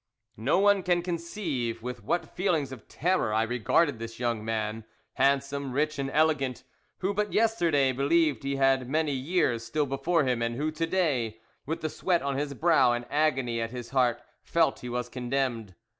No 0.37 0.57
one 0.57 0.81
can 0.81 1.03
conceive 1.03 1.83
with 1.83 2.03
what 2.03 2.35
feelings 2.35 2.71
of 2.71 2.87
terror 2.87 3.31
I 3.35 3.43
regarded 3.43 3.99
this 3.99 4.19
young 4.19 4.43
man, 4.43 4.83
handsome, 5.13 5.73
rich, 5.73 5.99
and 5.99 6.09
elegant, 6.09 6.63
who 7.01 7.13
but 7.13 7.31
yesterday 7.33 7.91
believed 7.91 8.41
he 8.43 8.55
had 8.55 8.89
many 8.89 9.11
years 9.13 9.63
still 9.63 9.85
before 9.85 10.23
him, 10.23 10.41
and 10.41 10.55
who 10.55 10.71
to 10.71 10.87
day, 10.87 11.39
with 11.67 11.81
the 11.81 11.89
sweat 11.91 12.23
on 12.23 12.35
his 12.35 12.55
brow 12.55 12.93
and 12.93 13.05
agony 13.11 13.61
at 13.61 13.69
his 13.69 13.91
heart, 13.91 14.19
felt 14.41 14.79
he 14.79 14.89
was 14.89 15.07
condemned. 15.07 15.75